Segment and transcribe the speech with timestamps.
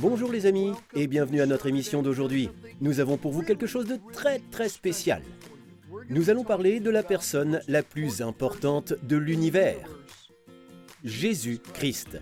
[0.00, 2.48] Bonjour les amis et bienvenue à notre émission d'aujourd'hui.
[2.80, 5.20] Nous avons pour vous quelque chose de très très spécial.
[6.08, 9.86] Nous allons parler de la personne la plus importante de l'univers,
[11.04, 12.18] Jésus-Christ.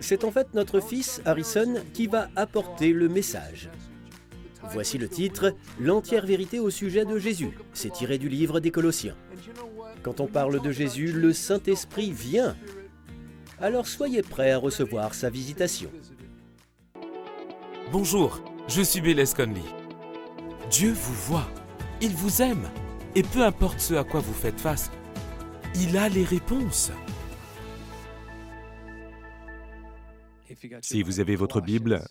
[0.00, 3.70] C'est en fait notre fils Harrison qui va apporter le message.
[4.70, 7.56] Voici le titre, L'entière vérité au sujet de Jésus.
[7.72, 9.16] C'est tiré du livre des Colossiens.
[10.02, 12.54] Quand on parle de Jésus, le Saint-Esprit vient.
[13.58, 15.90] Alors soyez prêts à recevoir sa visitation.
[17.92, 19.62] Bonjour, je suis Bélez Conley.
[20.70, 21.50] Dieu vous voit,
[22.00, 22.70] il vous aime,
[23.16, 24.92] et peu importe ce à quoi vous faites face,
[25.74, 26.92] il a les réponses.
[30.82, 32.06] Si vous avez votre Bible,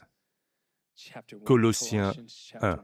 [1.46, 2.12] Colossiens
[2.62, 2.84] 1.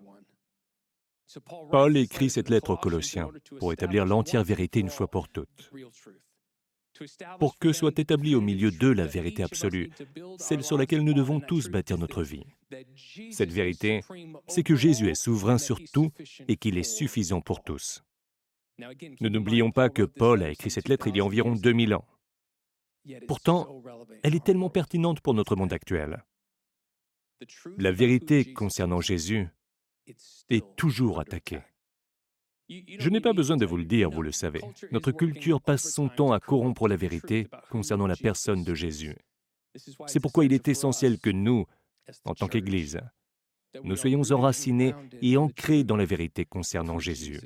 [1.70, 5.70] Paul écrit cette lettre aux Colossiens pour établir l'entière vérité une fois pour toutes.
[7.40, 9.92] Pour que soit établie au milieu d'eux la vérité absolue,
[10.38, 12.46] celle sur laquelle nous devons tous bâtir notre vie.
[13.32, 14.02] Cette vérité,
[14.48, 16.12] c'est que Jésus est souverain sur tout
[16.48, 18.04] et qu'il est suffisant pour tous.
[18.78, 22.06] Ne n'oublions pas que Paul a écrit cette lettre il y a environ 2000 ans.
[23.28, 23.82] Pourtant,
[24.24, 26.24] elle est tellement pertinente pour notre monde actuel.
[27.78, 29.48] La vérité concernant Jésus
[30.50, 31.62] est toujours attaquée.
[32.70, 34.62] Je n'ai pas besoin de vous le dire, vous le savez.
[34.92, 39.16] Notre culture passe son temps à corrompre la vérité concernant la personne de Jésus.
[40.08, 41.66] C'est pourquoi il est essentiel que nous,
[42.24, 43.00] en tant qu'Église,
[43.84, 47.40] nous soyons enracinés et ancrés dans la vérité concernant Jésus.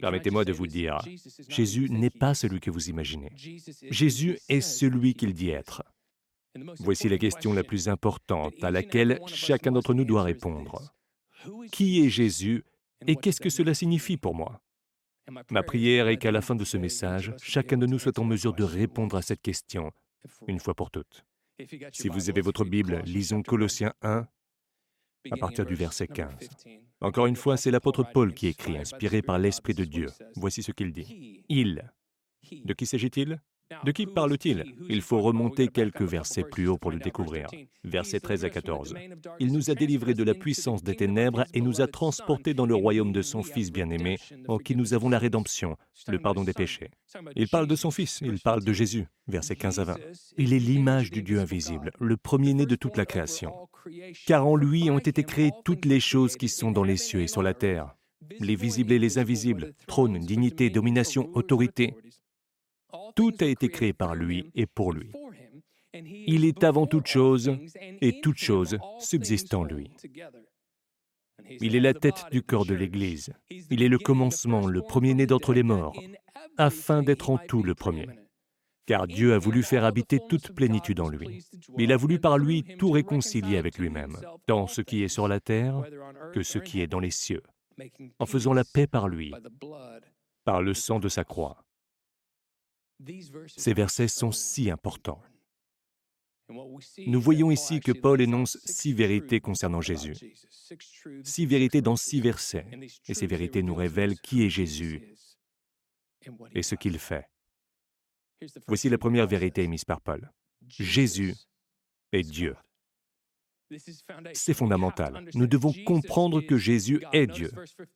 [0.00, 0.98] Permettez-moi de vous dire,
[1.48, 3.32] Jésus n'est pas celui que vous imaginez.
[3.90, 5.82] Jésus est celui qu'il dit être.
[6.78, 10.92] Voici la question la plus importante à laquelle chacun d'entre nous doit répondre.
[11.72, 12.64] Qui est Jésus
[13.06, 14.60] et qu'est-ce que cela signifie pour moi?
[15.50, 18.52] Ma prière est qu'à la fin de ce message, chacun de nous soit en mesure
[18.52, 19.92] de répondre à cette question,
[20.48, 21.24] une fois pour toutes.
[21.92, 24.26] Si vous avez votre Bible, lisons Colossiens 1
[25.30, 26.48] à partir du verset 15.
[27.00, 30.08] Encore une fois, c'est l'apôtre Paul qui écrit, inspiré par l'Esprit de Dieu.
[30.36, 31.44] Voici ce qu'il dit.
[31.48, 31.92] Il.
[32.64, 33.40] De qui s'agit-il?
[33.84, 34.64] De qui parle-t-il?
[34.88, 37.48] Il faut remonter quelques versets plus haut pour le découvrir.
[37.84, 38.94] Versets 13 à 14.
[39.38, 42.74] Il nous a délivrés de la puissance des ténèbres et nous a transportés dans le
[42.74, 45.76] royaume de son Fils bien-aimé, en qui nous avons la rédemption,
[46.08, 46.90] le pardon des péchés.
[47.36, 49.06] Il parle de son Fils, il parle de Jésus.
[49.28, 49.98] Versets 15 à 20.
[50.38, 53.52] Il est l'image du Dieu invisible, le premier-né de toute la création.
[54.26, 57.28] Car en lui ont été créées toutes les choses qui sont dans les cieux et
[57.28, 57.94] sur la terre,
[58.38, 61.94] les visibles et les invisibles, trône, dignité, domination, autorité.
[63.14, 65.10] Tout a été créé par lui et pour lui.
[65.92, 67.50] Il est avant toute chose
[68.00, 69.90] et toute chose subsiste en lui.
[71.60, 73.32] Il est la tête du corps de l'Église.
[73.70, 76.00] Il est le commencement, le premier-né d'entre les morts,
[76.56, 78.06] afin d'être en tout le premier.
[78.86, 81.44] Car Dieu a voulu faire habiter toute plénitude en lui.
[81.78, 85.40] Il a voulu par lui tout réconcilier avec lui-même, tant ce qui est sur la
[85.40, 85.82] terre
[86.32, 87.42] que ce qui est dans les cieux,
[88.18, 89.32] en faisant la paix par lui,
[90.44, 91.64] par le sang de sa croix.
[93.56, 95.22] Ces versets sont si importants.
[97.06, 100.14] Nous voyons ici que Paul énonce six vérités concernant Jésus.
[101.22, 102.66] Six vérités dans six versets.
[103.06, 105.14] Et ces vérités nous révèlent qui est Jésus
[106.54, 107.28] et ce qu'il fait.
[108.66, 110.32] Voici la première vérité émise par Paul.
[110.66, 111.34] Jésus
[112.12, 112.56] est Dieu.
[114.34, 115.28] C'est fondamental.
[115.34, 117.50] Nous devons comprendre que Jésus est Dieu.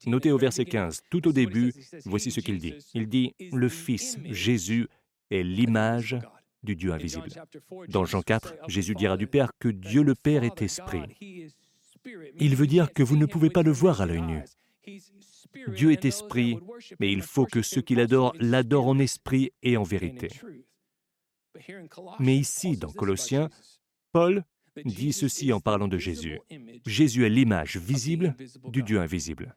[0.07, 1.73] Notez au verset 15, tout au début,
[2.05, 2.75] voici ce qu'il dit.
[2.95, 4.89] Il dit, le Fils, Jésus,
[5.31, 6.19] est l'image
[6.63, 7.29] du Dieu invisible.
[7.89, 11.03] Dans Jean 4, Jésus dira du Père que Dieu le Père est esprit.
[12.39, 14.43] Il veut dire que vous ne pouvez pas le voir à l'œil nu.
[15.69, 16.59] Dieu est esprit,
[17.01, 20.29] mais il faut que ceux qui l'adorent l'adorent en esprit et en vérité.
[22.19, 23.49] Mais ici, dans Colossiens,
[24.13, 24.45] Paul
[24.85, 26.39] dit ceci en parlant de Jésus.
[26.87, 28.35] Jésus est l'image visible
[28.69, 29.57] du Dieu invisible.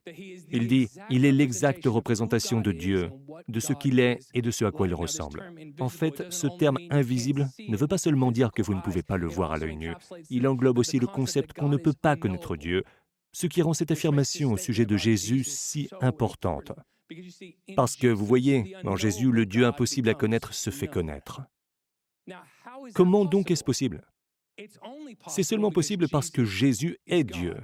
[0.51, 3.09] Il dit, il est l'exacte représentation de Dieu,
[3.47, 5.51] de ce qu'il est et de ce à quoi il ressemble.
[5.79, 9.17] En fait, ce terme invisible ne veut pas seulement dire que vous ne pouvez pas
[9.17, 9.93] le voir à l'œil nu,
[10.29, 12.83] il englobe aussi le concept qu'on ne peut pas connaître Dieu,
[13.31, 16.71] ce qui rend cette affirmation au sujet de Jésus si importante.
[17.75, 21.41] Parce que, vous voyez, en Jésus, le Dieu impossible à connaître se fait connaître.
[22.93, 24.03] Comment donc est-ce possible?
[25.27, 27.55] C'est seulement possible parce que Jésus est Dieu.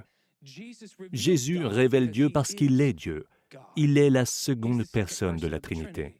[1.12, 3.26] Jésus révèle Dieu parce qu'il est Dieu.
[3.76, 6.16] Il est la seconde personne de la Trinité.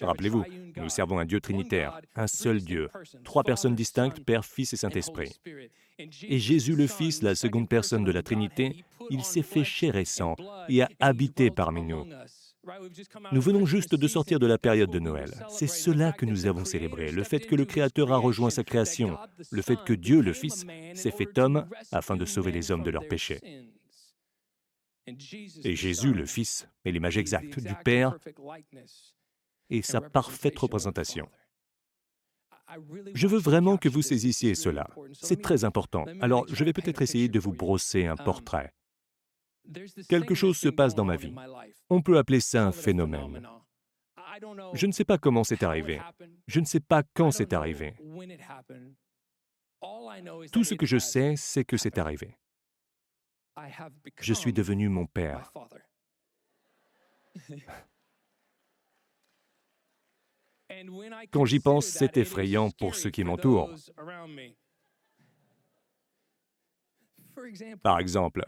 [0.00, 0.44] Rappelez-vous,
[0.76, 2.88] nous servons un Dieu trinitaire, un seul Dieu,
[3.24, 5.38] trois personnes distinctes, Père, Fils et Saint-Esprit.
[5.98, 10.04] Et Jésus le Fils, la seconde personne de la Trinité, il s'est fait chair et
[10.04, 10.34] sang
[10.68, 12.04] et a habité parmi nous.
[13.32, 15.30] Nous venons juste de sortir de la période de Noël.
[15.48, 19.18] C'est cela que nous avons célébré, le fait que le Créateur a rejoint sa création,
[19.50, 22.90] le fait que Dieu, le Fils, s'est fait homme afin de sauver les hommes de
[22.90, 23.40] leurs péchés.
[25.64, 28.16] Et Jésus, le Fils, est l'image exacte du Père
[29.70, 31.28] et sa parfaite représentation.
[33.14, 34.88] Je veux vraiment que vous saisissiez cela.
[35.12, 36.04] C'est très important.
[36.20, 38.72] Alors, je vais peut-être essayer de vous brosser un portrait.
[40.08, 41.34] Quelque chose se passe dans ma vie.
[41.90, 43.46] On peut appeler ça un phénomène.
[44.74, 46.00] Je ne sais pas comment c'est arrivé.
[46.46, 47.94] Je ne sais pas quand c'est arrivé.
[50.52, 52.36] Tout ce que je sais, c'est que c'est arrivé.
[54.20, 55.52] Je suis devenu mon père.
[61.30, 63.70] Quand j'y pense, c'est effrayant pour ceux qui m'entourent.
[67.82, 68.44] Par exemple,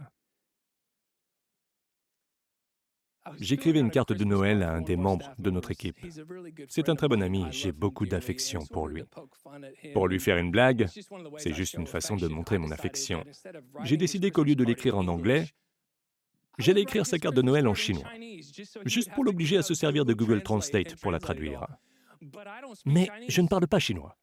[3.38, 5.98] J'écrivais une carte de Noël à un des membres de notre équipe.
[6.68, 9.02] C'est un très bon ami, j'ai beaucoup d'affection pour lui.
[9.92, 10.88] Pour lui faire une blague,
[11.36, 13.24] c'est juste une façon de montrer mon affection.
[13.84, 15.46] J'ai décidé qu'au lieu de l'écrire en anglais,
[16.58, 18.08] j'allais écrire sa carte de Noël en chinois,
[18.84, 21.66] juste pour l'obliger à se servir de Google Translate pour la traduire.
[22.84, 24.16] Mais je ne parle pas chinois.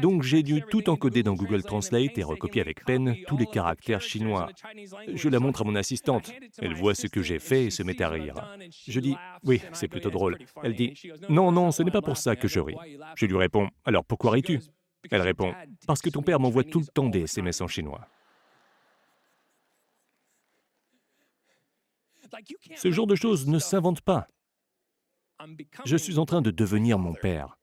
[0.00, 4.00] Donc j'ai dû tout encoder dans Google Translate et recopier avec peine tous les caractères
[4.00, 4.50] chinois.
[5.14, 6.32] Je la montre à mon assistante.
[6.58, 8.34] Elle voit ce que j'ai fait et se met à rire.
[8.88, 10.38] Je dis Oui, c'est plutôt drôle.
[10.62, 10.94] Elle dit
[11.28, 12.76] Non, non, ce n'est pas pour ça que je ris.
[13.16, 14.60] Je lui réponds Alors pourquoi ris-tu?
[15.10, 15.52] Elle répond
[15.86, 18.06] Parce que ton père m'envoie tout le temps des SMS en chinois.
[22.76, 24.26] Ce genre de choses ne s'invente pas.
[25.84, 27.58] Je suis en train de devenir mon père.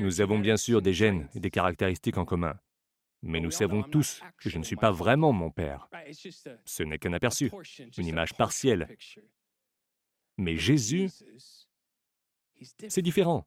[0.00, 2.58] Nous avons bien sûr des gènes et des caractéristiques en commun,
[3.22, 5.88] mais nous savons tous que je ne suis pas vraiment mon père.
[6.64, 7.50] Ce n'est qu'un aperçu,
[7.98, 8.96] une image partielle.
[10.38, 11.10] Mais Jésus,
[12.88, 13.46] c'est différent.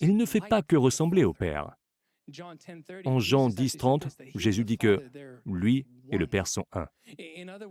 [0.00, 1.76] Il ne fait pas que ressembler au Père.
[3.04, 5.02] En Jean 10, 30, Jésus dit que
[5.46, 6.86] lui et le Père sont un.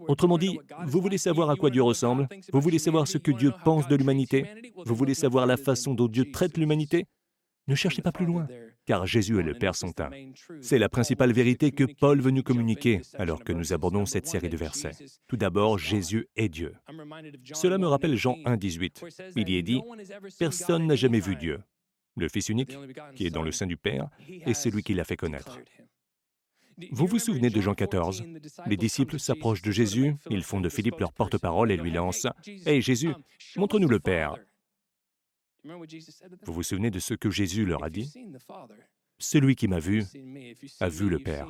[0.08, 3.52] Autrement dit, vous voulez savoir à quoi Dieu ressemble Vous voulez savoir ce que Dieu
[3.64, 4.46] pense de l'humanité
[4.86, 7.06] Vous voulez savoir la façon dont Dieu traite l'humanité
[7.68, 8.48] Ne cherchez pas plus loin,
[8.86, 10.10] car Jésus et le Père sont un.
[10.62, 14.50] C'est la principale vérité que Paul veut nous communiquer alors que nous abordons cette série
[14.50, 14.92] de versets.
[15.28, 16.76] Tout d'abord, Jésus est Dieu.
[17.54, 19.04] Cela me rappelle Jean 1, 18.
[19.36, 19.82] Il y est dit,
[20.38, 21.60] Personne n'a jamais vu Dieu.
[22.15, 22.77] Le Fils unique,
[23.15, 25.60] qui est dans le sein du Père, est celui qui l'a fait connaître.
[26.92, 28.24] Vous vous souvenez de Jean 14
[28.65, 32.25] Les disciples s'approchent de Jésus, ils font de Philippe leur porte-parole et lui lancent⁇
[32.68, 33.13] Hé Jésus,
[33.56, 34.36] montre-nous le Père!⁇
[36.44, 38.12] Vous vous souvenez de ce que Jésus leur a dit?
[39.19, 40.04] Celui qui m'a vu
[40.80, 41.48] a vu le Père.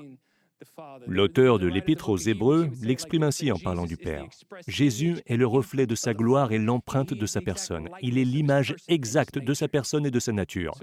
[1.08, 4.26] L'auteur de l'Épître aux Hébreux l'exprime ainsi en parlant du Père.
[4.68, 7.90] Jésus est le reflet de sa gloire et l'empreinte de sa personne.
[8.02, 10.74] Il est l'image exacte de sa personne et de sa nature.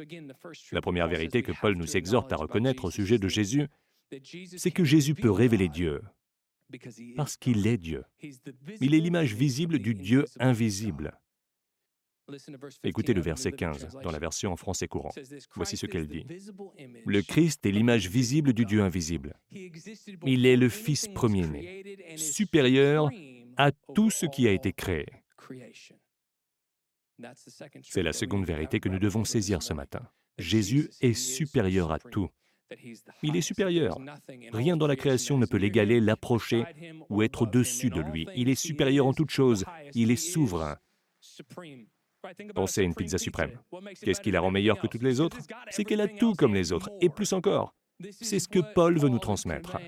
[0.73, 3.69] La première vérité que Paul nous exhorte à reconnaître au sujet de Jésus,
[4.57, 6.03] c'est que Jésus peut révéler Dieu,
[7.17, 8.05] parce qu'il est Dieu.
[8.81, 11.13] Il est l'image visible du Dieu invisible.
[12.85, 15.13] Écoutez le verset 15 dans la version en français courant.
[15.55, 16.25] Voici ce qu'elle dit.
[17.07, 19.35] Le Christ est l'image visible du Dieu invisible.
[19.51, 23.11] Il est le Fils premier-né, supérieur
[23.57, 25.07] à tout ce qui a été créé.
[27.83, 30.01] C'est la seconde vérité que nous devons saisir ce matin.
[30.39, 32.31] Jésus est supérieur à tout.
[33.23, 33.99] Il est supérieur.
[34.53, 36.65] Rien dans la création ne peut l'égaler, l'approcher
[37.09, 38.27] ou être au-dessus de lui.
[38.37, 39.65] Il est supérieur en toute chose.
[39.95, 40.79] Il est souverain.
[42.55, 43.59] Pensez à une pizza suprême.
[44.03, 45.39] Qu'est-ce qui la rend meilleure que toutes les autres?
[45.71, 47.75] C'est qu'elle a tout comme les autres, et plus encore.
[48.11, 49.79] C'est ce que Paul veut nous transmettre.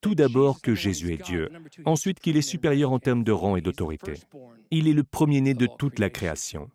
[0.00, 1.50] Tout d'abord que Jésus est Dieu,
[1.84, 4.14] ensuite qu'il est supérieur en termes de rang et d'autorité.
[4.70, 6.70] Il est le premier-né de toute la création.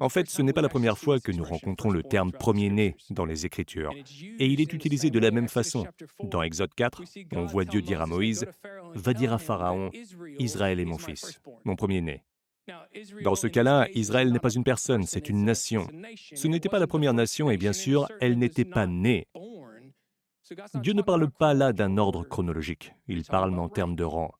[0.00, 3.24] En fait, ce n'est pas la première fois que nous rencontrons le terme premier-né dans
[3.24, 3.92] les Écritures,
[4.38, 5.86] et il est utilisé de la même façon.
[6.22, 7.02] Dans Exode 4,
[7.32, 8.46] on voit Dieu dire à Moïse,
[8.94, 9.90] Va dire à Pharaon,
[10.38, 12.22] Israël est mon fils, mon premier-né.
[13.22, 15.86] Dans ce cas-là, Israël n'est pas une personne, c'est une nation.
[16.34, 19.26] Ce n'était pas la première nation et bien sûr, elle n'était pas née.
[20.74, 24.32] Dieu ne parle pas là d'un ordre chronologique, il parle en termes de rang.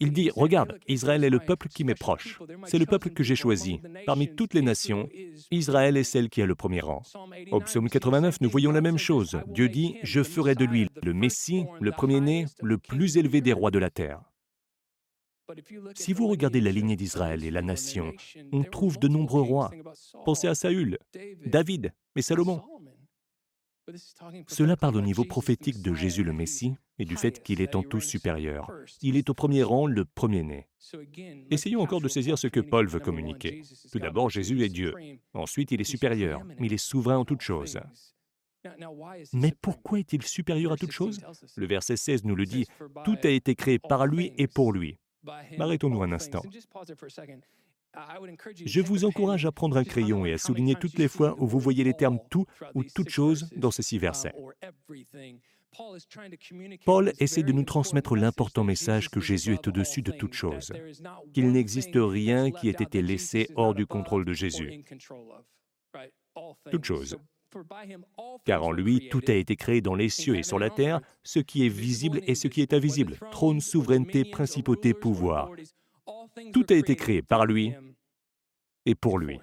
[0.00, 2.38] Il dit, regarde, Israël est le peuple qui m'est proche.
[2.66, 3.80] C'est le peuple que j'ai choisi.
[4.06, 5.08] Parmi toutes les nations,
[5.50, 7.02] Israël est celle qui a le premier rang.
[7.50, 9.40] Au psaume 89, nous voyons la même chose.
[9.48, 13.72] Dieu dit, je ferai de lui le Messie, le premier-né, le plus élevé des rois
[13.72, 14.22] de la terre.
[15.94, 18.12] Si vous regardez la lignée d'Israël et la nation,
[18.52, 19.70] on trouve de nombreux rois.
[20.24, 20.98] Pensez à Saül,
[21.46, 22.62] David et Salomon.
[24.48, 27.82] Cela parle au niveau prophétique de Jésus le Messie, et du fait qu'il est en
[27.82, 28.70] tout supérieur.
[29.00, 30.68] Il est au premier rang, le premier-né.
[31.50, 33.62] Essayons encore de saisir ce que Paul veut communiquer.
[33.90, 34.94] Tout d'abord, Jésus est Dieu.
[35.32, 37.78] Ensuite, il est supérieur, mais il est souverain en toutes choses.
[39.32, 41.20] Mais pourquoi est-il supérieur à toutes choses?
[41.56, 42.66] Le verset 16 nous le dit,
[43.04, 44.98] Tout a été créé par lui et pour lui.
[45.58, 46.42] Arrêtons-nous un instant.
[48.64, 51.58] Je vous encourage à prendre un crayon et à souligner toutes les fois où vous
[51.58, 54.34] voyez les termes tout ou toute chose dans ces six versets.
[56.84, 60.72] Paul essaie de nous transmettre l'important message que Jésus est au-dessus de toute chose,
[61.32, 64.84] qu'il n'existe rien qui ait été laissé hors du contrôle de Jésus.
[66.70, 67.18] Toute chose.
[68.44, 71.38] Car en lui, tout a été créé dans les cieux et sur la terre, ce
[71.38, 75.50] qui est visible et ce qui est invisible, trône, souveraineté, principauté, pouvoir.
[76.52, 77.74] Tout a été créé par lui
[78.86, 79.38] et pour lui.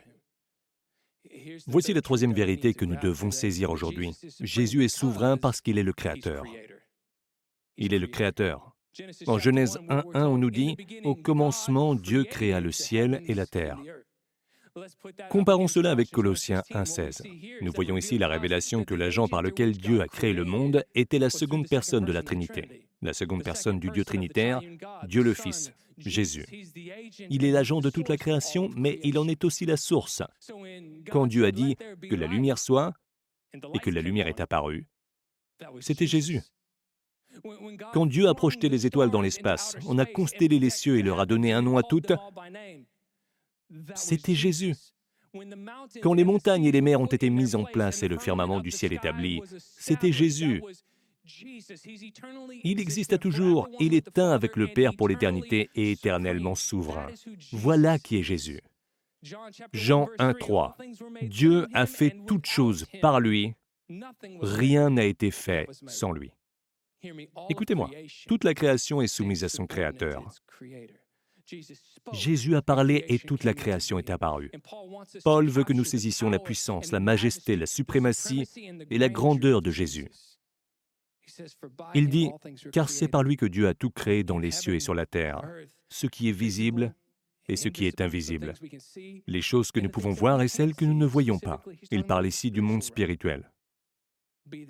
[1.67, 4.15] Voici la troisième vérité que nous devons saisir aujourd'hui.
[4.39, 6.43] Jésus est souverain parce qu'il est le Créateur.
[7.77, 8.75] Il est le Créateur.
[9.27, 13.77] En Genèse 1.1, on nous dit, Au commencement, Dieu créa le ciel et la terre.
[15.29, 17.23] Comparons cela avec Colossiens 1.16.
[17.61, 21.19] Nous voyons ici la révélation que l'agent par lequel Dieu a créé le monde était
[21.19, 24.61] la seconde personne de la Trinité, la seconde personne du Dieu Trinitaire,
[25.07, 26.45] Dieu le Fils, Jésus.
[27.29, 30.21] Il est l'agent de toute la création, mais il en est aussi la source.
[31.09, 31.77] Quand Dieu a dit
[32.09, 32.93] que la lumière soit
[33.73, 34.87] et que la lumière est apparue,
[35.79, 36.41] c'était Jésus.
[37.93, 41.19] Quand Dieu a projeté les étoiles dans l'espace, on a constellé les cieux et leur
[41.19, 42.13] a donné un nom à toutes,
[43.95, 44.75] c'était Jésus.
[46.01, 48.71] Quand les montagnes et les mers ont été mises en place et le firmament du
[48.71, 49.41] ciel établi,
[49.77, 50.61] c'était Jésus.
[52.63, 57.07] Il existe à toujours, il est un avec le Père pour l'éternité et éternellement souverain.
[57.51, 58.61] Voilà qui est Jésus.
[59.73, 60.73] Jean 1.3.
[61.27, 63.55] Dieu a fait toutes choses par lui,
[64.41, 66.31] rien n'a été fait sans lui.
[67.49, 67.89] Écoutez-moi,
[68.27, 70.23] toute la création est soumise à son Créateur.
[72.11, 74.51] Jésus a parlé et toute la création est apparue.
[75.23, 78.49] Paul veut que nous saisissions la puissance, la majesté, la suprématie
[78.89, 80.09] et la grandeur de Jésus.
[81.93, 82.29] Il dit,
[82.71, 85.05] car c'est par lui que Dieu a tout créé dans les cieux et sur la
[85.05, 85.41] terre,
[85.89, 86.95] ce qui est visible
[87.47, 88.53] et ce qui est invisible,
[89.27, 91.63] les choses que nous pouvons voir et celles que nous ne voyons pas.
[91.91, 93.51] Il parle ici du monde spirituel.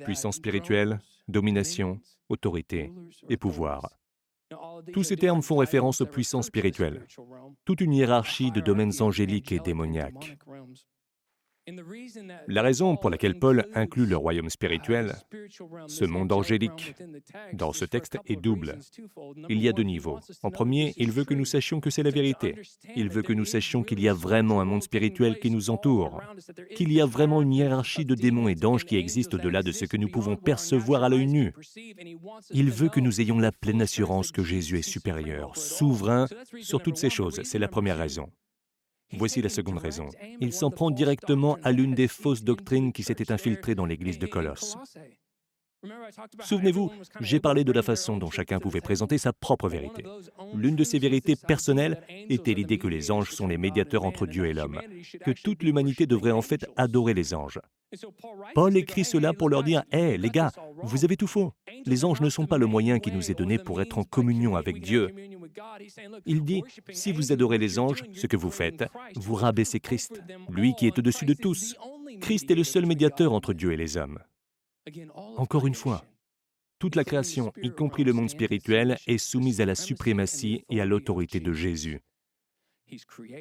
[0.05, 2.91] Puissance spirituelle, domination, autorité
[3.29, 3.89] et pouvoir.
[4.93, 7.05] Tous ces termes font référence aux puissances spirituelles,
[7.65, 10.37] toute une hiérarchie de domaines angéliques et démoniaques.
[12.47, 15.15] La raison pour laquelle Paul inclut le royaume spirituel,
[15.87, 16.93] ce monde angélique,
[17.53, 18.77] dans ce texte est double.
[19.49, 20.19] Il y a deux niveaux.
[20.43, 22.55] En premier, il veut que nous sachions que c'est la vérité.
[22.95, 26.21] Il veut que nous sachions qu'il y a vraiment un monde spirituel qui nous entoure,
[26.75, 29.85] qu'il y a vraiment une hiérarchie de démons et d'anges qui existe au-delà de ce
[29.85, 31.53] que nous pouvons percevoir à l'œil nu.
[32.51, 36.27] Il veut que nous ayons la pleine assurance que Jésus est supérieur, souverain
[36.59, 37.41] sur toutes ces choses.
[37.43, 38.29] C'est la première raison.
[39.13, 40.09] Voici la seconde raison.
[40.41, 44.27] Il s'en prend directement à l'une des fausses doctrines qui s'était infiltrée dans l'église de
[44.27, 44.77] Colosse.
[46.41, 50.03] Souvenez-vous, j'ai parlé de la façon dont chacun pouvait présenter sa propre vérité.
[50.55, 54.47] L'une de ces vérités personnelles était l'idée que les anges sont les médiateurs entre Dieu
[54.47, 54.81] et l'homme,
[55.23, 57.59] que toute l'humanité devrait en fait adorer les anges.
[58.53, 61.53] Paul écrit cela pour leur dire, Hé les gars, vous avez tout faux.
[61.85, 64.55] Les anges ne sont pas le moyen qui nous est donné pour être en communion
[64.55, 65.13] avec Dieu.
[66.25, 68.85] Il dit, si vous adorez les anges, ce que vous faites,
[69.15, 71.75] vous rabaissez Christ, lui qui est au-dessus de tous.
[72.21, 74.19] Christ est le seul médiateur entre Dieu et les hommes.
[75.37, 76.05] Encore une fois,
[76.79, 80.85] toute la création, y compris le monde spirituel, est soumise à la suprématie et à
[80.85, 82.01] l'autorité de Jésus.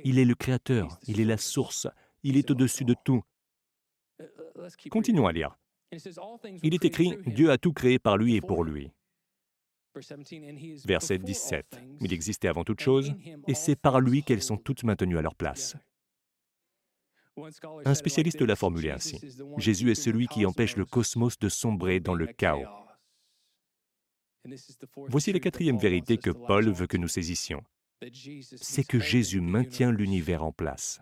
[0.04, 1.86] Il est le Créateur, il est la source,
[2.22, 3.22] il est au-dessus de tout.
[4.90, 5.56] Continuons à lire.
[6.62, 8.90] Il est écrit, Dieu a tout créé par lui et pour lui.
[10.84, 11.80] Verset 17.
[12.00, 13.14] Il existait avant toute chose,
[13.46, 15.76] et c'est par lui qu'elles sont toutes maintenues à leur place.
[17.84, 19.18] Un spécialiste l'a formulé ainsi.
[19.58, 22.66] Jésus est celui qui empêche le cosmos de sombrer dans le chaos.
[25.08, 27.64] Voici la quatrième vérité que Paul veut que nous saisissions.
[28.56, 31.00] C'est que Jésus maintient l'univers en place.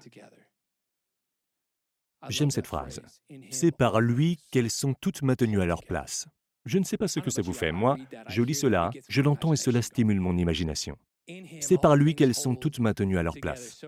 [2.28, 3.02] J'aime cette phrase.
[3.50, 6.28] C'est par lui qu'elles sont toutes maintenues à leur place.
[6.64, 7.72] Je ne sais pas ce que ça vous fait.
[7.72, 7.96] Moi,
[8.28, 10.96] je lis cela, je l'entends et cela stimule mon imagination.
[11.60, 13.84] C'est par lui qu'elles sont toutes maintenues à leur place.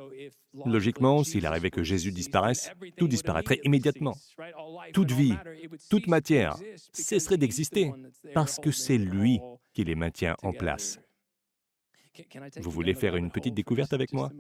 [0.65, 4.17] Logiquement, s'il arrivait que Jésus disparaisse, tout disparaîtrait immédiatement.
[4.93, 5.35] Toute vie,
[5.91, 6.57] toute matière
[6.93, 7.93] cesserait d'exister
[8.35, 9.41] parce que c'est lui
[9.73, 11.01] qui les maintient en place.
[12.61, 14.31] Vous voulez faire une petite découverte avec moi?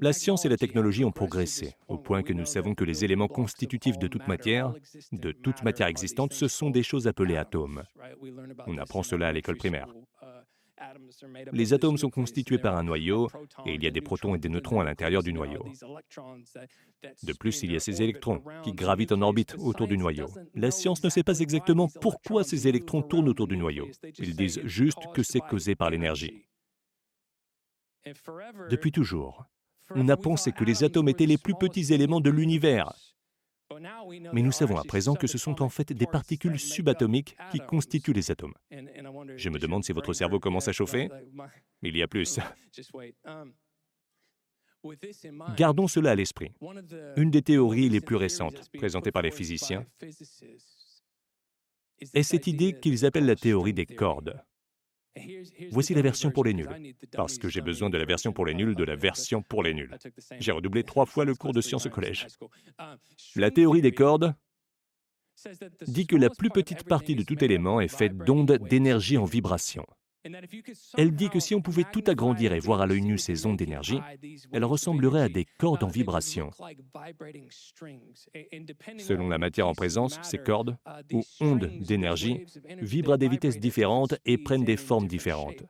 [0.00, 3.28] La science et la technologie ont progressé, au point que nous savons que les éléments
[3.28, 4.72] constitutifs de toute matière,
[5.12, 7.82] de toute matière existante, ce sont des choses appelées atomes.
[8.66, 9.88] On apprend cela à l'école primaire.
[11.52, 13.28] Les atomes sont constitués par un noyau
[13.64, 15.64] et il y a des protons et des neutrons à l'intérieur du noyau.
[17.22, 20.26] De plus, il y a ces électrons qui gravitent en orbite autour du noyau.
[20.54, 23.88] La science ne sait pas exactement pourquoi ces électrons tournent autour du noyau.
[24.18, 26.44] Ils disent juste que c'est causé par l'énergie.
[28.70, 29.44] Depuis toujours,
[29.90, 32.92] on a pensé que les atomes étaient les plus petits éléments de l'univers.
[34.32, 38.12] Mais nous savons à présent que ce sont en fait des particules subatomiques qui constituent
[38.12, 38.54] les atomes.
[38.70, 41.08] Je me demande si votre cerveau commence à chauffer.
[41.82, 42.38] Il y a plus.
[45.56, 46.52] Gardons cela à l'esprit.
[47.16, 49.86] Une des théories les plus récentes présentées par les physiciens
[52.12, 54.44] est cette idée qu'ils appellent la théorie des cordes.
[55.70, 58.54] Voici la version pour les nuls, parce que j'ai besoin de la version pour les
[58.54, 59.96] nuls de la version pour les nuls.
[60.40, 62.26] J'ai redoublé trois fois le cours de sciences au collège.
[63.36, 64.34] La théorie des cordes
[65.86, 69.84] dit que la plus petite partie de tout élément est faite d'ondes d'énergie en vibration.
[70.96, 73.58] Elle dit que si on pouvait tout agrandir et voir à l'œil nu ces ondes
[73.58, 74.00] d'énergie,
[74.52, 76.50] elles ressembleraient à des cordes en vibration.
[78.98, 80.76] Selon la matière en présence, ces cordes,
[81.12, 82.44] ou ondes d'énergie,
[82.80, 85.64] vibrent à des vitesses différentes et prennent des formes différentes.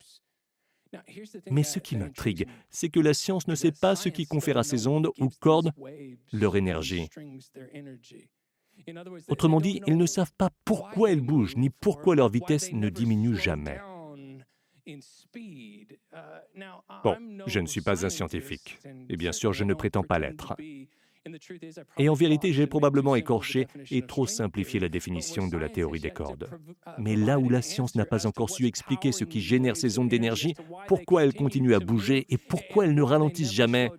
[1.51, 4.63] Mais ce qui m'intrigue, c'est que la science ne sait pas ce qui confère à
[4.63, 5.73] ces ondes ou cordes
[6.33, 7.09] leur énergie.
[9.29, 13.37] Autrement dit, ils ne savent pas pourquoi elles bougent, ni pourquoi leur vitesse ne diminue
[13.37, 13.81] jamais.
[17.03, 20.55] Bon, je ne suis pas un scientifique, et bien sûr, je ne prétends pas l'être.
[21.97, 26.11] Et en vérité, j'ai probablement écorché et trop simplifié la définition de la théorie des
[26.11, 26.51] cordes.
[26.99, 30.09] Mais là où la science n'a pas encore su expliquer ce qui génère ces ondes
[30.11, 30.55] d'énergie,
[30.87, 33.91] pourquoi elles continuent à bouger et pourquoi elles ne ralentissent jamais,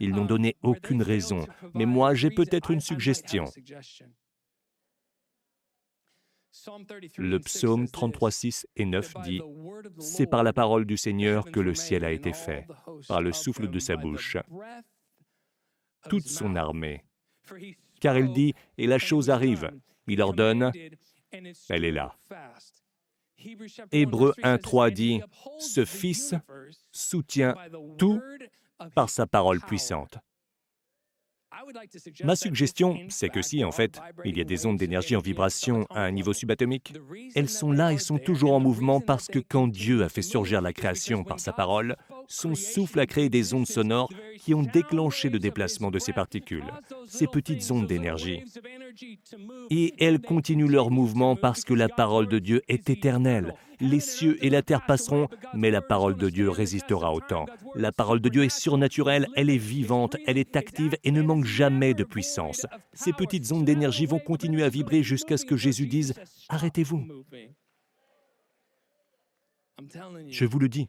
[0.00, 1.46] ils n'ont donné aucune raison.
[1.74, 3.44] Mais moi, j'ai peut-être une suggestion.
[7.18, 9.40] Le psaume 33, 6 et 9 dit
[9.98, 12.66] C'est par la parole du Seigneur que le ciel a été fait,
[13.08, 14.36] par le souffle de sa bouche,
[16.08, 17.04] toute son armée.
[18.00, 19.70] Car il dit Et la chose arrive.
[20.06, 20.70] Il ordonne
[21.68, 22.16] Elle est là.
[23.92, 25.20] Hébreu 1.3 dit
[25.58, 26.34] Ce Fils
[26.92, 27.56] soutient
[27.98, 28.20] tout
[28.94, 30.18] par sa parole puissante.
[32.24, 35.86] Ma suggestion, c'est que si, en fait, il y a des ondes d'énergie en vibration
[35.90, 36.94] à un niveau subatomique,
[37.34, 40.60] elles sont là et sont toujours en mouvement parce que quand Dieu a fait surgir
[40.60, 41.96] la création par sa parole,
[42.28, 46.64] son souffle a créé des ondes sonores qui ont déclenché le déplacement de ces particules,
[47.06, 48.44] ces petites ondes d'énergie.
[49.70, 53.54] Et elles continuent leur mouvement parce que la parole de Dieu est éternelle.
[53.80, 57.46] Les cieux et la terre passeront, mais la parole de Dieu résistera au temps.
[57.74, 61.44] La parole de Dieu est surnaturelle, elle est vivante, elle est active et ne manque
[61.44, 62.66] jamais de puissance.
[62.92, 66.12] Ces petites ondes d'énergie vont continuer à vibrer jusqu'à ce que Jésus dise⁇
[66.48, 66.98] Arrêtez-vous⁇
[70.28, 70.88] Je vous le dis,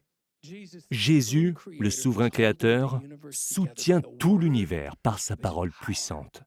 [0.91, 6.43] Jésus, le souverain créateur, soutient tout l'univers par sa parole puissante.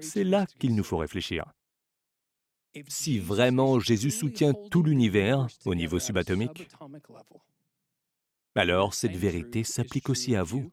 [0.00, 1.52] C'est là qu'il nous faut réfléchir.
[2.88, 6.68] Si vraiment Jésus soutient tout l'univers au niveau subatomique,
[8.54, 10.70] alors cette vérité s'applique aussi à vous,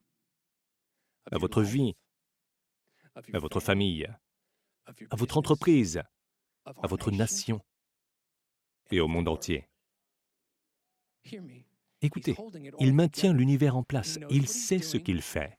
[1.32, 1.96] à votre vie,
[3.34, 4.08] à votre famille,
[5.10, 6.02] à votre entreprise,
[6.66, 7.62] à votre nation
[8.92, 9.68] et au monde entier.
[12.02, 12.36] Écoutez,
[12.80, 15.58] il maintient l'univers en place, il sait ce qu'il fait.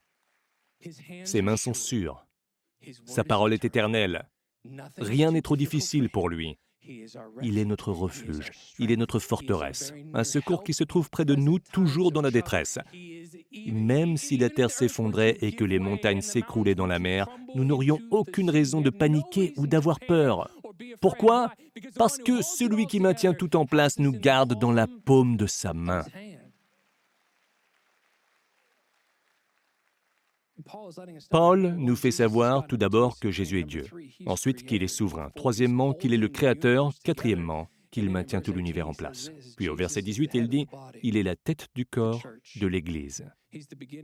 [1.25, 2.25] Ses mains sont sûres,
[3.05, 4.27] sa parole est éternelle,
[4.97, 6.57] rien n'est trop difficile pour lui.
[7.41, 11.35] Il est notre refuge, il est notre forteresse, un secours qui se trouve près de
[11.35, 12.79] nous, toujours dans la détresse.
[13.67, 17.99] Même si la terre s'effondrait et que les montagnes s'écroulaient dans la mer, nous n'aurions
[18.09, 20.49] aucune raison de paniquer ou d'avoir peur.
[21.01, 21.51] Pourquoi?
[21.95, 25.73] Parce que celui qui maintient tout en place nous garde dans la paume de sa
[25.73, 26.05] main.
[31.29, 33.85] Paul nous fait savoir tout d'abord que Jésus est Dieu,
[34.25, 38.93] ensuite qu'il est souverain, troisièmement qu'il est le Créateur, quatrièmement qu'il maintient tout l'univers en
[38.93, 39.31] place.
[39.57, 40.67] Puis au verset 18, il dit,
[41.01, 42.21] Il est la tête du corps
[42.59, 43.25] de l'Église.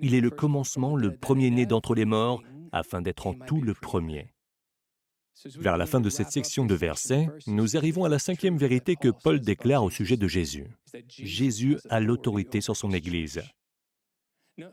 [0.01, 2.41] Il est le commencement, le premier-né d'entre les morts,
[2.71, 4.31] afin d'être en tout le premier.
[5.57, 9.09] Vers la fin de cette section de versets, nous arrivons à la cinquième vérité que
[9.09, 10.65] Paul déclare au sujet de Jésus.
[11.09, 13.41] Jésus a l'autorité sur son Église.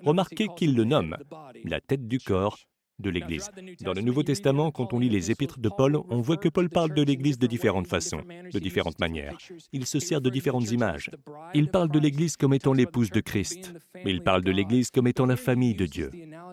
[0.03, 1.16] Remarquez qu'il le nomme
[1.64, 2.59] la tête du corps
[2.99, 3.51] de l'Église.
[3.83, 6.71] Dans le Nouveau Testament, quand on lit les épîtres de Paul, on voit que Paul
[6.71, 9.37] parle de l'Église de différentes façons, de différentes manières.
[9.73, 11.11] Il se sert de différentes images.
[11.55, 13.75] Il parle de l'Église comme étant l'épouse de Christ,
[14.07, 16.11] il parle de l'Église comme étant la famille de Dieu.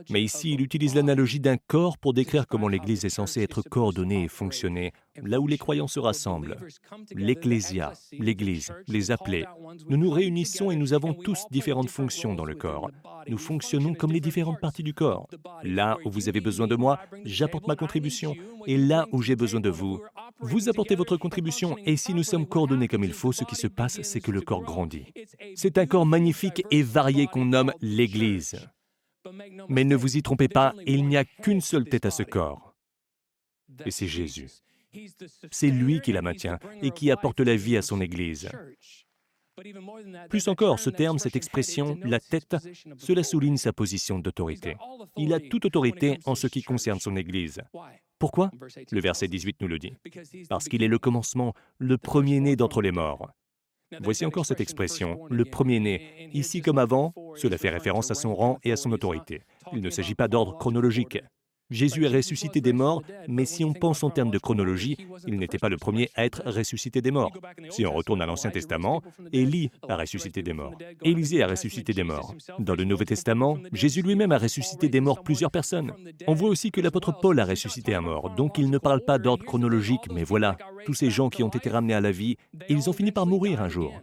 [0.09, 4.23] Mais ici, il utilise l'analogie d'un corps pour décrire comment l'Église est censée être coordonnée
[4.23, 4.91] et fonctionner
[5.23, 6.57] là où les croyants se rassemblent.
[7.15, 9.45] L'Ecclésia, l'Église, les appelés.
[9.87, 12.89] Nous nous réunissons et nous avons tous différentes fonctions dans le corps.
[13.27, 15.27] Nous fonctionnons comme les différentes parties du corps.
[15.63, 18.35] Là où vous avez besoin de moi, j'apporte ma contribution.
[18.65, 20.01] Et là où j'ai besoin de vous,
[20.39, 21.77] vous apportez votre contribution.
[21.85, 24.41] Et si nous sommes coordonnés comme il faut, ce qui se passe, c'est que le
[24.41, 25.05] corps grandit.
[25.55, 28.55] C'est un corps magnifique et varié qu'on nomme l'Église.
[29.67, 32.73] Mais ne vous y trompez pas, il n'y a qu'une seule tête à ce corps.
[33.85, 34.49] Et c'est Jésus.
[35.51, 38.49] C'est lui qui la maintient et qui apporte la vie à son Église.
[40.29, 42.55] Plus encore, ce terme, cette expression, la tête,
[42.97, 44.75] cela souligne sa position d'autorité.
[45.17, 47.61] Il a toute autorité en ce qui concerne son Église.
[48.19, 48.51] Pourquoi?
[48.91, 49.93] Le verset 18 nous le dit.
[50.49, 53.29] Parce qu'il est le commencement, le premier-né d'entre les morts.
[54.01, 56.29] Voici encore cette expression, le premier-né.
[56.33, 59.41] Ici comme avant, cela fait référence à son rang et à son autorité.
[59.73, 61.19] Il ne s'agit pas d'ordre chronologique.
[61.69, 65.59] Jésus est ressuscité des morts, mais si on pense en termes de chronologie, il n'était
[65.59, 67.31] pas le premier à être ressuscité des morts.
[67.69, 69.01] Si on retourne à l'Ancien Testament,
[69.31, 70.73] Élie a ressuscité des morts.
[71.03, 72.33] Élisée a ressuscité des morts.
[72.57, 75.93] Dans le Nouveau Testament, Jésus lui-même a ressuscité des morts plusieurs personnes.
[76.27, 79.19] On voit aussi que l'apôtre Paul a ressuscité un mort, donc il ne parle pas
[79.19, 82.89] d'ordre chronologique, mais voilà, tous ces gens qui ont été ramenés à la vie, ils
[82.89, 83.93] ont fini par mourir un jour.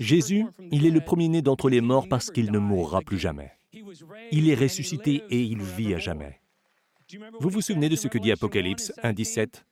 [0.00, 3.52] Jésus, il est le premier-né d'entre les morts parce qu'il ne mourra plus jamais.
[4.30, 6.40] Il est ressuscité et il vit à jamais.
[7.40, 8.92] Vous vous souvenez de ce que dit Apocalypse?
[9.02, 9.64] 1.17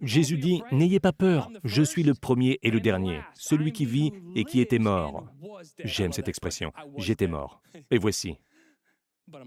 [0.00, 4.12] Jésus dit, N'ayez pas peur, je suis le premier et le dernier, celui qui vit
[4.36, 5.26] et qui était mort.
[5.82, 7.60] J'aime cette expression, j'étais mort.
[7.90, 8.38] Et voici,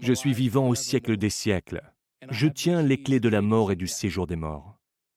[0.00, 1.82] je suis vivant au siècle des siècles.
[2.30, 4.75] Je tiens les clés de la mort et du séjour des morts.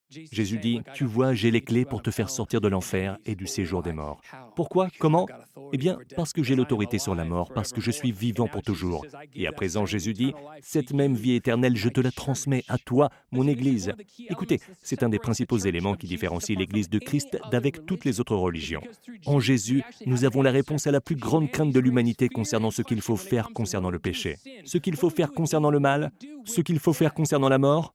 [0.10, 3.46] Jésus dit, Tu vois, j'ai les clés pour te faire sortir de l'enfer et du
[3.46, 4.22] séjour des morts.
[4.56, 4.88] Pourquoi?
[5.00, 5.28] Comment?
[5.72, 8.64] Eh bien, parce que j'ai l'autorité sur la mort, parce que je suis vivant pour
[8.64, 9.06] toujours.
[9.36, 13.10] Et à présent, Jésus dit, Cette même vie éternelle, je te la transmets à toi,
[13.32, 13.94] mon Église.
[14.30, 18.36] Écoutez, c'est un des principaux éléments qui différencie l'Église de Christ d'avec toutes les autres
[18.36, 18.82] religions.
[19.26, 22.82] En Jésus, nous avons la réponse à la plus grande crainte de l'humanité concernant ce
[22.82, 26.12] qu'il faut faire concernant le péché, ce qu'il faut faire concernant le mal,
[26.46, 27.94] ce qu'il faut faire concernant la mort,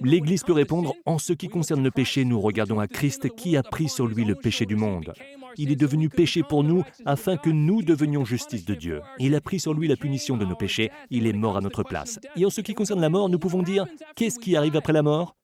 [0.00, 3.62] L'Église peut répondre, en ce qui concerne le péché, nous regardons à Christ qui a
[3.62, 5.12] pris sur lui le péché du monde.
[5.58, 9.02] Il est devenu péché pour nous afin que nous devenions justice de Dieu.
[9.18, 11.82] Il a pris sur lui la punition de nos péchés, il est mort à notre
[11.82, 12.18] place.
[12.36, 13.86] Et en ce qui concerne la mort, nous pouvons dire,
[14.16, 15.36] qu'est-ce qui arrive après la mort?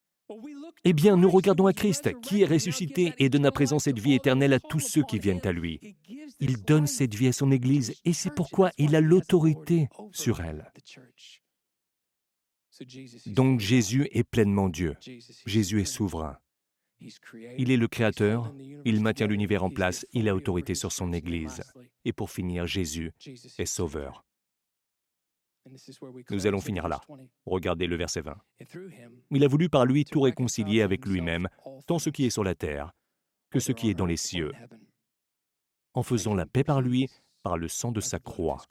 [0.85, 4.15] Eh bien, nous regardons à Christ, qui est ressuscité et donne à présent cette vie
[4.15, 5.97] éternelle à tous ceux qui viennent à lui.
[6.41, 10.73] Il donne cette vie à son Église et c'est pourquoi il a l'autorité sur elle.
[13.27, 14.97] Donc Jésus est pleinement Dieu.
[15.47, 16.39] Jésus est souverain.
[17.57, 18.53] Il est le Créateur,
[18.85, 21.63] il maintient l'univers en place, il a autorité sur son Église.
[22.05, 23.13] Et pour finir, Jésus
[23.59, 24.25] est Sauveur.
[26.31, 27.01] Nous allons finir là.
[27.47, 28.37] Regardez le verset 20.
[29.31, 31.49] Il a voulu par lui tout réconcilier avec lui-même,
[31.87, 32.93] tant ce qui est sur la terre
[33.51, 34.53] que ce qui est dans les cieux,
[35.95, 37.09] en faisant la paix par lui,
[37.43, 38.63] par le sang de sa croix.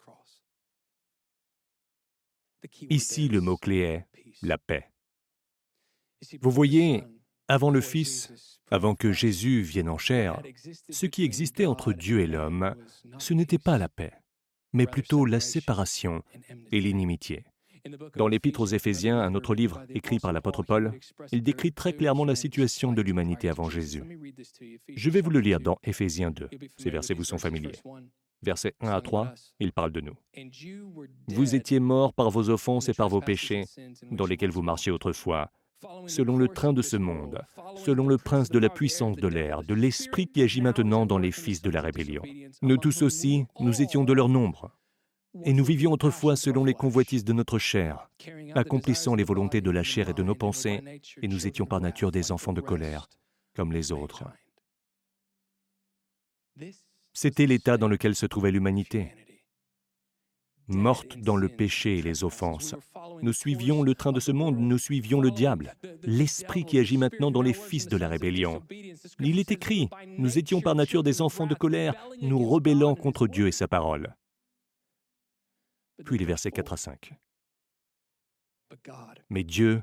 [2.90, 4.06] Ici, le mot-clé est
[4.42, 4.90] la paix.
[6.40, 7.04] Vous voyez,
[7.48, 10.42] avant le Fils, avant que Jésus vienne en chair,
[10.90, 12.74] ce qui existait entre Dieu et l'homme,
[13.18, 14.12] ce n'était pas la paix,
[14.72, 16.22] mais plutôt la séparation
[16.72, 17.44] et l'inimitié.
[18.16, 20.98] Dans l'Épître aux Éphésiens, un autre livre écrit par l'apôtre Paul,
[21.32, 24.02] il décrit très clairement la situation de l'humanité avant Jésus.
[24.94, 26.50] Je vais vous le lire dans Éphésiens 2.
[26.76, 27.72] Ces versets vous sont familiers
[28.42, 30.14] versets 1 à 3, il parle de nous.
[31.28, 33.64] Vous étiez morts par vos offenses et par vos péchés,
[34.10, 35.50] dans lesquels vous marchiez autrefois,
[36.06, 37.40] selon le train de ce monde,
[37.76, 41.32] selon le prince de la puissance de l'air, de l'esprit qui agit maintenant dans les
[41.32, 42.22] fils de la rébellion.
[42.62, 44.72] Nous tous aussi, nous étions de leur nombre.
[45.44, 48.10] Et nous vivions autrefois selon les convoitises de notre chair,
[48.54, 50.80] accomplissant les volontés de la chair et de nos pensées,
[51.22, 53.08] et nous étions par nature des enfants de colère,
[53.54, 54.24] comme les autres.
[57.12, 59.12] C'était l'état dans lequel se trouvait l'humanité.
[60.68, 62.74] Morte dans le péché et les offenses.
[63.22, 67.30] Nous suivions le train de ce monde, nous suivions le diable, l'esprit qui agit maintenant
[67.30, 68.62] dans les fils de la rébellion.
[69.18, 73.48] Il est écrit, nous étions par nature des enfants de colère, nous rebellant contre Dieu
[73.48, 74.14] et sa parole.
[76.04, 77.14] Puis les versets 4 à 5.
[79.30, 79.82] Mais Dieu,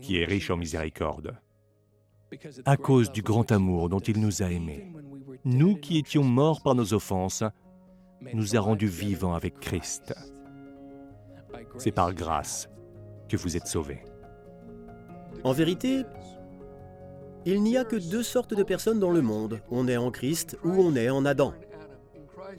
[0.00, 1.36] qui est riche en miséricorde,
[2.64, 4.92] à cause du grand amour dont il nous a aimés,
[5.44, 7.44] nous qui étions morts par nos offenses,
[8.34, 10.14] nous a rendus vivants avec Christ.
[11.78, 12.68] C'est par grâce
[13.28, 14.02] que vous êtes sauvés.
[15.44, 16.04] En vérité,
[17.44, 19.60] il n'y a que deux sortes de personnes dans le monde.
[19.70, 21.54] On est en Christ ou on est en Adam.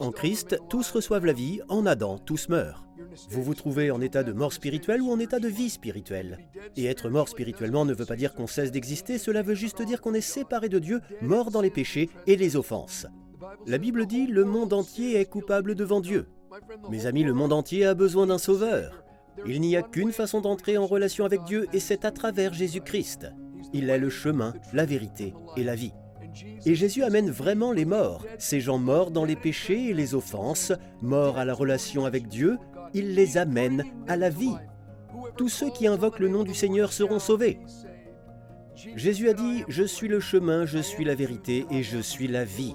[0.00, 2.87] En Christ, tous reçoivent la vie, en Adam, tous meurent.
[3.30, 6.38] Vous vous trouvez en état de mort spirituelle ou en état de vie spirituelle.
[6.76, 10.00] Et être mort spirituellement ne veut pas dire qu'on cesse d'exister, cela veut juste dire
[10.00, 13.06] qu'on est séparé de Dieu, mort dans les péchés et les offenses.
[13.66, 16.26] La Bible dit le monde entier est coupable devant Dieu.
[16.90, 19.04] Mes amis, le monde entier a besoin d'un sauveur.
[19.46, 23.28] Il n'y a qu'une façon d'entrer en relation avec Dieu et c'est à travers Jésus-Christ.
[23.72, 25.92] Il est le chemin, la vérité et la vie.
[26.66, 30.72] Et Jésus amène vraiment les morts, ces gens morts dans les péchés et les offenses,
[31.02, 32.58] morts à la relation avec Dieu,
[32.94, 34.54] il les amène à la vie.
[35.36, 37.58] Tous ceux qui invoquent le nom du Seigneur seront sauvés.
[38.94, 42.44] Jésus a dit, Je suis le chemin, je suis la vérité et je suis la
[42.44, 42.74] vie.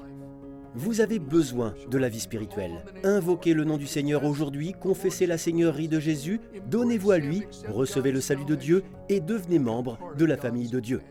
[0.75, 2.83] Vous avez besoin de la vie spirituelle.
[3.03, 8.11] Invoquez le nom du Seigneur aujourd'hui, confessez la Seigneurie de Jésus, donnez-vous à lui, recevez
[8.11, 11.01] le salut de Dieu et devenez membre de la famille de Dieu.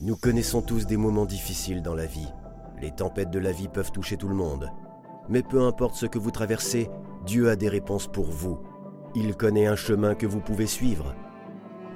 [0.00, 2.28] Nous connaissons tous des moments difficiles dans la vie.
[2.80, 4.70] Les tempêtes de la vie peuvent toucher tout le monde.
[5.28, 6.88] Mais peu importe ce que vous traversez,
[7.26, 8.58] Dieu a des réponses pour vous.
[9.14, 11.14] Il connaît un chemin que vous pouvez suivre.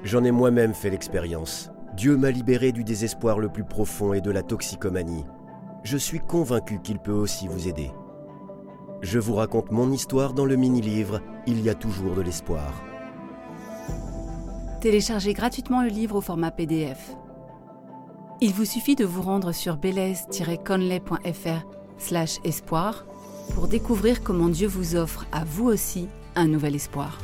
[0.02, 1.70] J'en ai moi-même fait l'expérience.
[1.96, 5.24] Dieu m'a libéré du désespoir le plus profond et de la toxicomanie.
[5.82, 7.90] Je suis convaincu qu'il peut aussi vous aider.
[9.00, 12.82] Je vous raconte mon histoire dans le mini-livre Il y a toujours de l'espoir.
[14.80, 17.16] Téléchargez gratuitement le livre au format PDF.
[18.40, 21.66] Il vous suffit de vous rendre sur belaise-conley.fr
[22.44, 23.06] espoir
[23.54, 27.18] pour découvrir comment Dieu vous offre à vous aussi un nouvel espoir.